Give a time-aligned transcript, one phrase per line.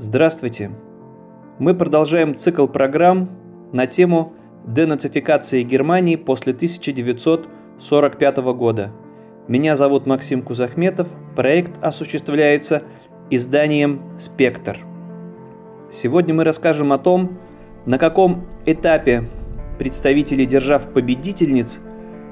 [0.00, 0.70] Здравствуйте!
[1.58, 3.30] Мы продолжаем цикл программ
[3.72, 4.32] на тему
[4.64, 8.92] денацификации Германии после 1945 года.
[9.48, 11.08] Меня зовут Максим Кузахметов.
[11.34, 12.84] Проект осуществляется
[13.28, 14.78] изданием «Спектр».
[15.90, 17.36] Сегодня мы расскажем о том,
[17.84, 19.24] на каком этапе
[19.80, 21.80] представители держав-победительниц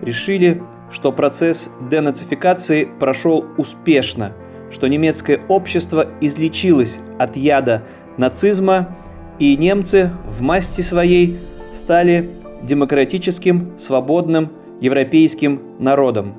[0.00, 4.32] решили, что процесс денацификации прошел успешно,
[4.70, 7.82] что немецкое общество излечилось от яда
[8.16, 8.96] нацизма,
[9.38, 11.38] и немцы в масти своей
[11.72, 12.30] стали
[12.62, 16.34] демократическим, свободным европейским народом.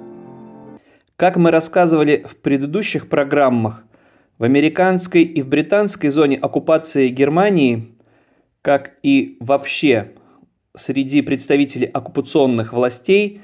[1.16, 3.84] Как мы рассказывали в предыдущих программах,
[4.38, 7.96] в американской и в британской зоне оккупации Германии,
[8.62, 10.14] как и вообще
[10.76, 13.42] среди представителей оккупационных властей,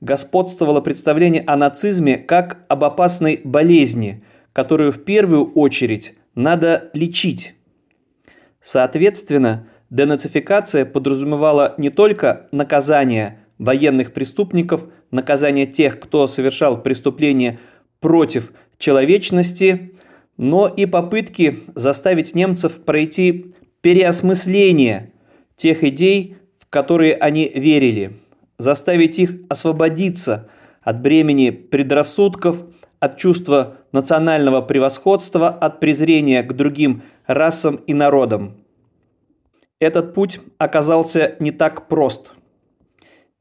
[0.00, 4.22] господствовало представление о нацизме как об опасной болезни,
[4.52, 7.54] которую в первую очередь надо лечить.
[8.60, 17.58] Соответственно, денацификация подразумевала не только наказание военных преступников, наказание тех, кто совершал преступления
[18.00, 19.92] против человечности,
[20.36, 25.12] но и попытки заставить немцев пройти переосмысление
[25.56, 28.20] тех идей, в которые они верили,
[28.58, 30.48] заставить их освободиться
[30.82, 32.58] от бремени предрассудков,
[33.00, 38.56] от чувства национального превосходства, от презрения к другим расам и народам.
[39.78, 42.32] Этот путь оказался не так прост.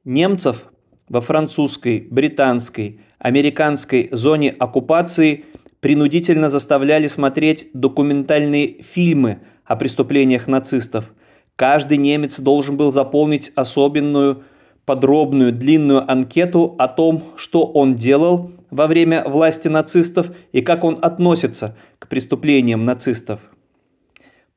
[0.04, 0.66] Немцев
[1.08, 5.46] во французской, британской, американской зоне оккупации
[5.80, 11.14] принудительно заставляли смотреть документальные фильмы о преступлениях нацистов.
[11.56, 14.44] Каждый немец должен был заполнить особенную,
[14.86, 21.00] подробную, длинную анкету о том, что он делал во время власти нацистов и как он
[21.02, 23.40] относится к преступлениям нацистов.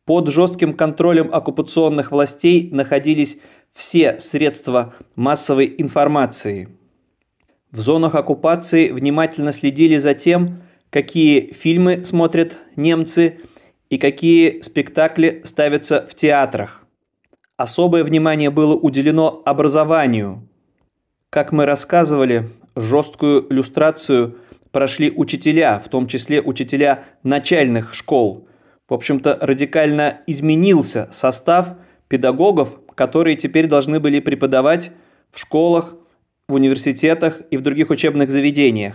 [0.04, 3.38] Под жестким контролем оккупационных властей находились
[3.74, 6.68] все средства массовой информации.
[7.70, 10.60] В зонах оккупации внимательно следили за тем,
[10.90, 13.40] какие фильмы смотрят немцы
[13.90, 16.87] и какие спектакли ставятся в театрах.
[17.58, 20.48] Особое внимание было уделено образованию.
[21.28, 24.38] Как мы рассказывали, жесткую люстрацию
[24.70, 28.46] прошли учителя, в том числе учителя начальных школ.
[28.88, 31.74] В общем-то, радикально изменился состав
[32.06, 34.92] педагогов, которые теперь должны были преподавать
[35.32, 35.96] в школах,
[36.46, 38.94] в университетах и в других учебных заведениях.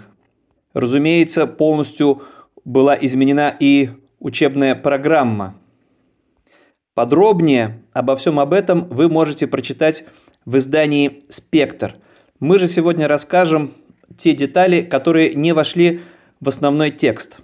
[0.73, 2.23] Разумеется, полностью
[2.63, 5.55] была изменена и учебная программа.
[6.93, 10.05] Подробнее обо всем об этом вы можете прочитать
[10.45, 11.95] в издании «Спектр»,
[12.43, 13.73] мы же сегодня расскажем
[14.17, 16.01] те детали, которые не вошли
[16.41, 17.37] в основной текст.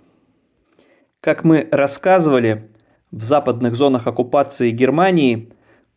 [1.22, 2.70] Как мы рассказывали,
[3.10, 5.54] в западных зонах оккупации Германии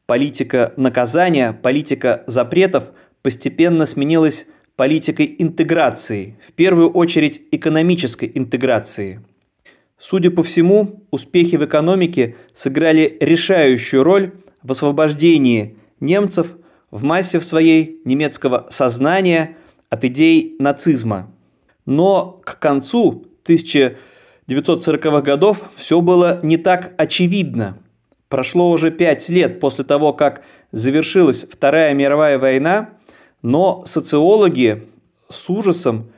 [0.07, 2.93] политика наказания, политика запретов
[3.23, 4.47] постепенно сменилась
[4.77, 9.21] политикой интеграции, в первую очередь экономической интеграции.
[10.05, 16.49] Судя по всему, успехи в экономике сыграли решающую роль в освобождении немцев
[16.91, 19.57] в массе в своей немецкого сознания
[19.91, 21.31] от идей нацизма.
[21.87, 27.79] Но к концу 1940-х годов все было не так очевидно.
[28.29, 30.43] Прошло уже пять лет после того, как
[30.73, 32.91] завершилась Вторая мировая война,
[33.41, 34.83] но социологи
[35.31, 36.11] с ужасом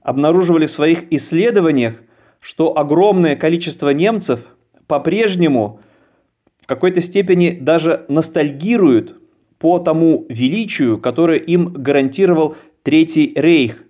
[0.00, 2.02] обнаруживали в своих исследованиях,
[2.42, 4.40] что огромное количество немцев
[4.88, 5.80] по-прежнему
[6.60, 9.16] в какой-то степени даже ностальгируют
[9.58, 13.84] по тому величию, которое им гарантировал Третий Рейх.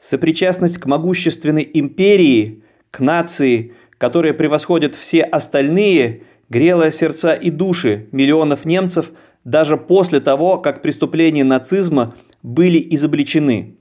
[0.00, 8.64] Сопричастность к могущественной империи, к нации, которая превосходит все остальные, грела сердца и души миллионов
[8.64, 9.12] немцев
[9.44, 13.76] даже после того, как преступления нацизма были изобличены.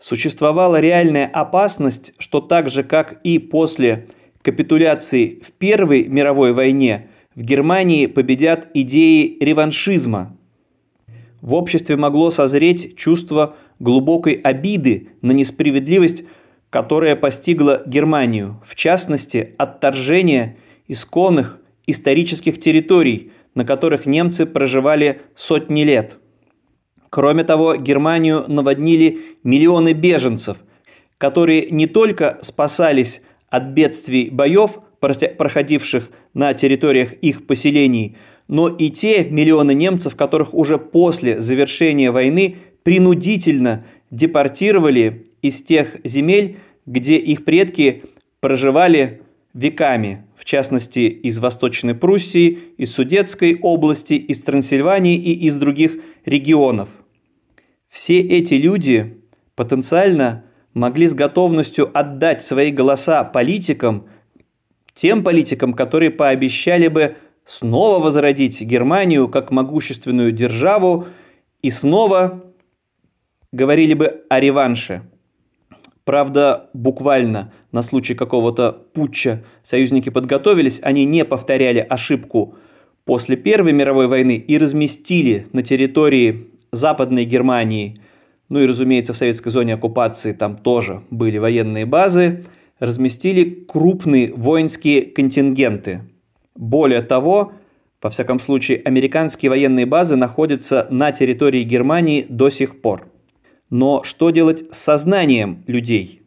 [0.00, 4.08] Существовала реальная опасность, что так же, как и после
[4.42, 10.36] капитуляции в Первой мировой войне, в Германии победят идеи реваншизма.
[11.40, 16.24] В обществе могло созреть чувство глубокой обиды на несправедливость,
[16.70, 20.56] которая постигла Германию, в частности, отторжение
[20.88, 26.16] исконных исторических территорий, на которых немцы проживали сотни лет.
[27.14, 30.56] Кроме того, Германию наводнили миллионы беженцев,
[31.16, 38.16] которые не только спасались от бедствий боев, проходивших на территориях их поселений,
[38.48, 46.56] но и те миллионы немцев, которых уже после завершения войны принудительно депортировали из тех земель,
[46.84, 48.02] где их предки
[48.40, 49.22] проживали
[49.54, 55.92] веками, в частности из Восточной Пруссии, из Судетской области, из Трансильвании и из других
[56.24, 56.88] регионов.
[57.94, 59.22] Все эти люди
[59.54, 60.42] потенциально
[60.74, 64.08] могли с готовностью отдать свои голоса политикам,
[64.96, 67.14] тем политикам, которые пообещали бы
[67.46, 71.06] снова возродить Германию как могущественную державу
[71.62, 72.42] и снова
[73.52, 75.02] говорили бы о реванше.
[76.02, 82.56] Правда, буквально на случай какого-то путча союзники подготовились, они не повторяли ошибку
[83.04, 87.96] после Первой мировой войны и разместили на территории Западной Германии,
[88.48, 92.44] ну и, разумеется, в советской зоне оккупации там тоже были военные базы,
[92.78, 96.02] разместили крупные воинские контингенты.
[96.54, 97.52] Более того,
[98.02, 103.08] во всяком случае, американские военные базы находятся на территории Германии до сих пор.
[103.70, 106.20] Но что делать с сознанием людей?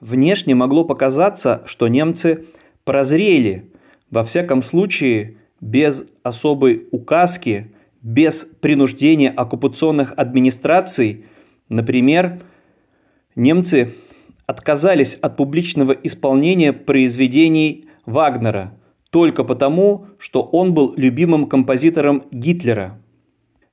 [0.00, 2.46] Внешне могло показаться, что немцы
[2.84, 3.70] прозрели,
[4.10, 7.72] во всяком случае, без особой указки,
[8.06, 11.26] без принуждения оккупационных администраций.
[11.68, 12.40] Например,
[13.34, 13.94] немцы
[14.46, 18.78] отказались от публичного исполнения произведений Вагнера
[19.10, 23.02] только потому, что он был любимым композитором Гитлера–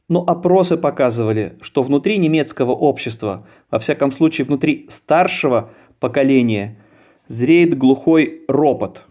[0.09, 6.77] но опросы показывали, что внутри немецкого общества, во всяком случае внутри старшего поколения,
[7.27, 9.03] зреет глухой ропот.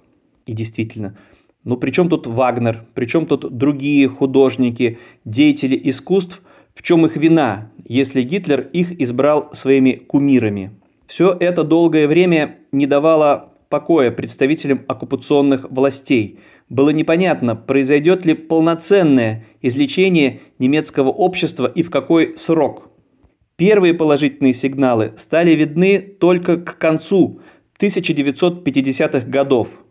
[0.45, 1.17] И действительно,
[1.65, 6.43] ну при чем тут Вагнер, при чем тут другие художники, деятели искусств,
[6.75, 10.71] в чем их вина, если Гитлер их избрал своими кумирами?
[11.07, 16.39] Все это долгое время не давало покоя представителям оккупационных властей–
[16.73, 22.89] было непонятно, произойдет ли полноценное излечение немецкого общества и в какой срок.
[23.57, 27.43] Первые положительные сигналы стали видны только к концу
[27.79, 29.82] 1950-х годов.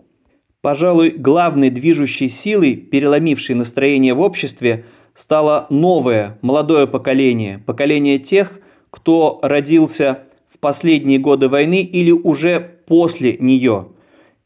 [0.61, 4.85] Пожалуй, главной движущей силой, переломившей настроение в обществе,
[5.15, 8.59] стало новое, молодое поколение, поколение тех,
[8.89, 10.19] кто родился
[10.53, 13.87] в последние годы войны или уже после нее–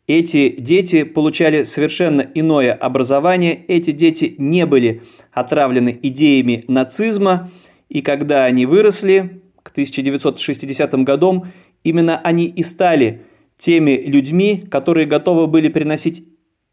[0.08, 5.02] эти дети получали совершенно иное образование, эти дети не были
[5.32, 7.50] отравлены идеями нацизма,
[7.90, 11.52] и когда они выросли к 1960 годам,
[11.84, 13.24] именно они и стали
[13.58, 16.26] теми людьми, которые готовы были приносить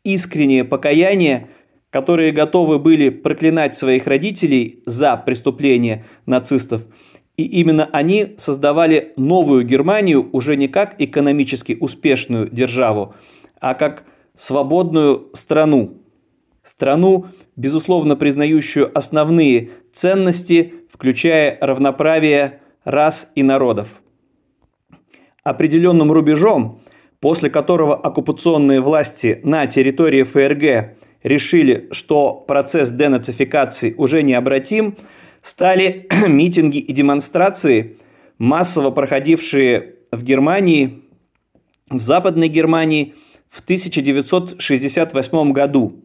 [0.04, 1.48] искреннее покаяние,
[1.90, 6.82] которые готовы были проклинать своих родителей за преступления нацистов–
[7.36, 13.14] и именно они создавали новую Германию уже не как экономически успешную державу,
[13.60, 14.04] а как
[14.36, 16.02] свободную страну.
[16.62, 17.26] Страну,
[17.56, 24.01] безусловно признающую основные ценности, включая равноправие рас и народов.
[25.44, 26.80] Определенным рубежом,
[27.20, 34.96] после которого оккупационные власти на территории ФРГ решили, что процесс денацификации уже необратим–
[35.42, 37.98] стали митинги и демонстрации,
[38.38, 41.02] массово проходившие в Германии,
[41.90, 43.14] в Западной Германии
[43.48, 46.04] в 1968 году.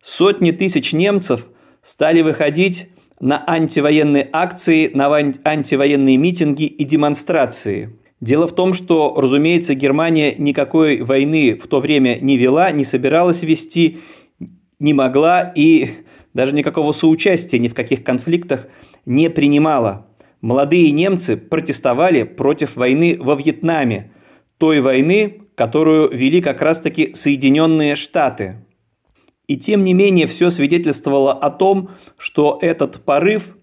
[0.00, 1.46] Сотни тысяч немцев
[1.82, 7.98] стали выходить на антивоенные акции, на антивоенные митинги и демонстрации.
[8.20, 13.42] Дело в том, что, разумеется, Германия никакой войны в то время не вела, не собиралась
[13.42, 13.98] вести,
[14.78, 15.90] не могла и
[16.32, 18.68] даже никакого соучастия ни в каких конфликтах
[19.04, 20.06] не принимала.
[20.40, 24.12] Молодые немцы протестовали против войны во Вьетнаме,
[24.58, 28.64] той войны, которую вели как раз-таки Соединенные Штаты.
[29.46, 33.56] И тем не менее все свидетельствовало о том, что этот порыв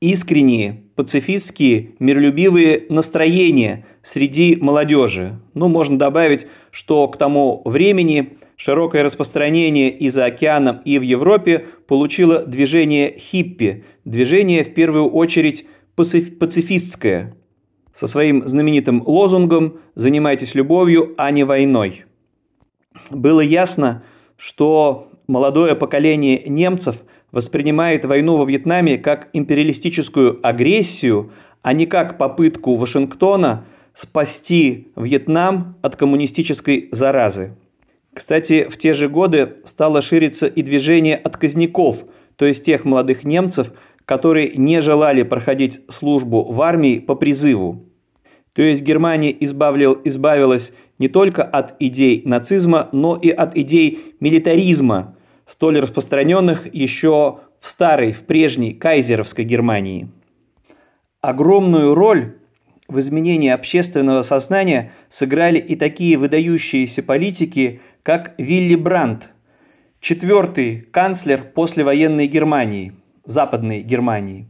[0.00, 5.40] искренние, пацифистские, миролюбивые настроения среди молодежи.
[5.54, 11.64] Ну, можно добавить, что к тому времени Широкое распространение и за океаном, и в Европе
[11.86, 15.64] получило движение хиппи, движение в первую очередь
[15.94, 17.34] пацифистское,
[17.94, 22.04] со своим знаменитым лозунгом «Занимайтесь любовью, а не войной».
[23.10, 24.02] Было ясно,
[24.36, 26.96] что молодое поколение немцев
[27.32, 31.32] воспринимает войну во Вьетнаме как империалистическую агрессию,
[31.62, 37.56] а не как попытку Вашингтона спасти Вьетнам от коммунистической заразы.
[38.14, 42.04] Кстати, в те же годы стало шириться и движение отказников,
[42.36, 43.72] то есть тех молодых немцев,
[44.04, 47.84] которые не желали проходить службу в армии по призыву.
[48.52, 55.16] То есть Германия избавил, избавилась не только от идей нацизма, но и от идей милитаризма,
[55.50, 60.08] столь распространенных еще в старой, в прежней кайзеровской Германии.
[61.20, 62.36] Огромную роль
[62.86, 69.30] в изменении общественного сознания сыграли и такие выдающиеся политики, как Вилли Брандт,
[70.00, 72.92] четвертый канцлер послевоенной Германии,
[73.24, 74.48] Западной Германии.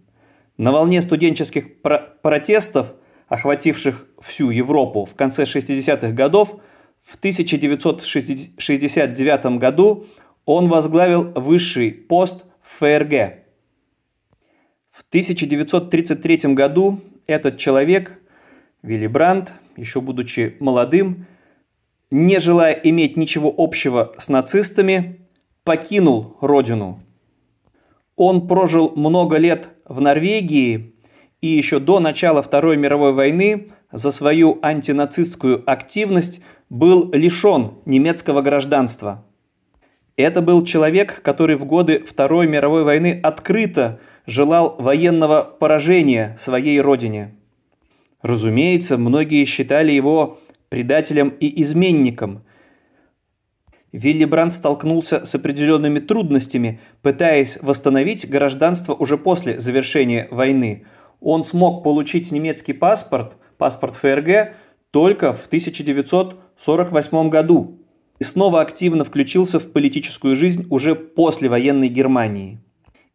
[0.59, 2.93] На волне студенческих про- протестов,
[3.29, 6.61] охвативших всю Европу в конце 60-х годов,
[7.03, 10.07] в 1969 году
[10.45, 13.41] он возглавил высший пост в ФРГ.
[14.91, 18.19] В 1933 году этот человек,
[18.83, 21.27] Вилли Брандт, еще будучи молодым,
[22.11, 25.27] не желая иметь ничего общего с нацистами,
[25.65, 27.01] покинул родину.
[28.17, 30.95] Он прожил много лет в Норвегии
[31.41, 39.25] и еще до начала Второй мировой войны за свою антинацистскую активность был лишен немецкого гражданства.
[40.21, 47.35] Это был человек, который в годы Второй мировой войны открыто желал военного поражения своей родине.
[48.23, 52.45] Разумеется, многие считали его предателем и изменником.
[53.93, 60.87] Вилли Брандт столкнулся с определенными трудностями, пытаясь восстановить гражданство уже после завершения войны.
[61.21, 64.55] Он смог получить немецкий паспорт, паспорт ФРГ,
[64.93, 67.80] только в 1948 году
[68.21, 72.61] и снова активно включился в политическую жизнь уже после военной Германии.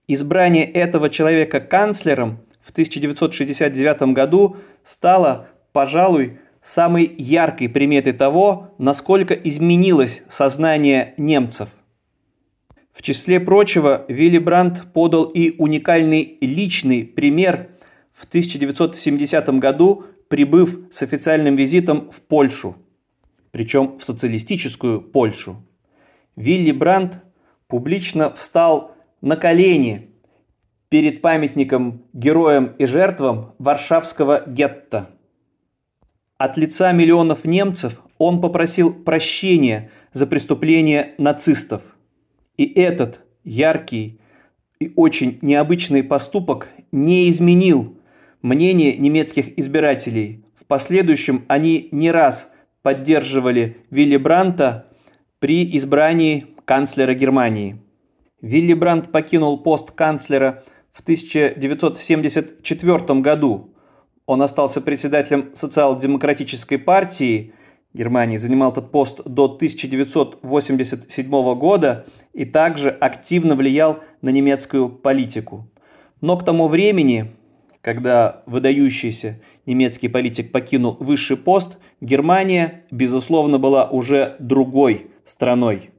[0.07, 10.23] Избрание этого человека канцлером в 1969 году стало, пожалуй, самой яркой приметой того, насколько изменилось
[10.27, 11.69] сознание немцев.
[12.91, 17.69] В числе прочего, Вилли Брандт подал и уникальный личный пример
[18.13, 22.77] в 1970 году, прибыв с официальным визитом в Польшу,
[23.55, 25.63] причем в социалистическую Польшу.
[26.35, 27.21] Вилли Брандт
[27.67, 30.09] публично встал на колени
[30.89, 35.11] перед памятником героям и жертвам Варшавского гетто–
[36.37, 41.81] от лица миллионов немцев он попросил прощения за преступления нацистов.
[42.57, 44.19] И этот яркий
[44.81, 47.97] и очень необычный поступок не изменил
[48.41, 50.43] мнение немецких избирателей.
[50.55, 52.51] В последующем они не раз
[52.85, 54.85] поддерживали Вилли Бранта
[55.39, 57.81] при избрании канцлера Германии.
[58.41, 60.63] Вилли Брант покинул пост канцлера
[60.93, 63.73] в 1974 году,
[64.27, 67.55] он остался председателем социал-демократической партии
[67.95, 75.67] Германии, занимал этот пост до 1987 года и также активно влиял на немецкую политику.
[76.21, 77.31] Но к тому времени,
[77.85, 85.91] когда выдающийся немецкий политик покинул высший пост, Германия, безусловно, была уже другой страной.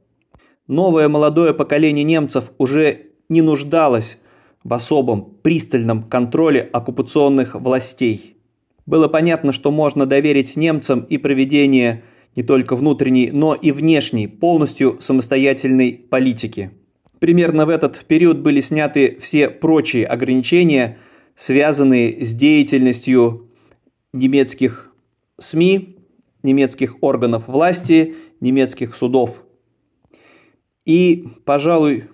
[0.67, 4.17] Новое молодое поколение немцев уже не нуждалось
[4.65, 8.35] в особом пристальном контроле оккупационных властей.
[8.85, 12.03] Было понятно, что можно доверить немцам и проведение
[12.35, 16.71] не только внутренней, но и внешней, полностью самостоятельной политики.
[17.19, 20.97] Примерно в этот период были сняты все прочие ограничения,
[21.37, 23.49] связанные с деятельностью
[24.11, 24.91] немецких
[25.39, 25.99] СМИ,
[26.43, 29.41] немецких органов власти, немецких судов.
[30.85, 32.05] И, пожалуй,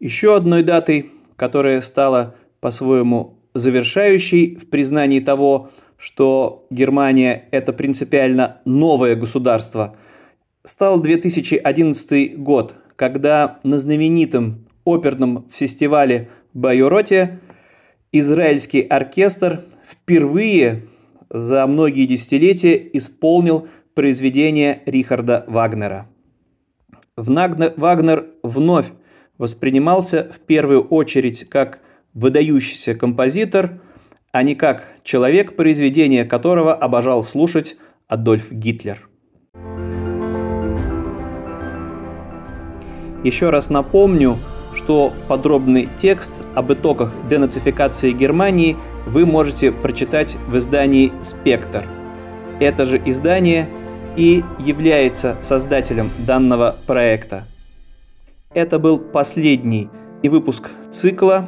[0.00, 9.14] еще одной датой которая стала по-своему завершающей в признании того, что Германия– это принципиально новое
[9.14, 9.96] государство,
[10.64, 17.38] стал 2011 год, когда на знаменитом оперном фестивале Байороте
[18.12, 20.86] израильский оркестр впервые
[21.30, 26.08] за многие десятилетия исполнил произведение Рихарда Вагнера.
[27.16, 28.86] Вагнер вновь
[29.36, 31.80] воспринимался в первую очередь как
[32.14, 33.80] выдающийся композитор,
[34.32, 39.08] а не как человек, произведение которого обожал слушать Адольф Гитлер.
[43.24, 44.38] Еще раз напомню,
[44.88, 48.74] что подробный текст об итогах денацификации Германии
[49.06, 51.84] вы можете прочитать в издании «Спектр».
[52.58, 53.68] Это же издание
[54.16, 57.44] и является создателем данного проекта.
[58.54, 59.90] Это был последний
[60.22, 61.46] и выпуск цикла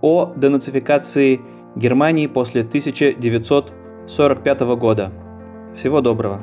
[0.00, 1.42] о денацификации
[1.76, 5.12] Германии после 1945 года.
[5.76, 6.40] Всего доброго!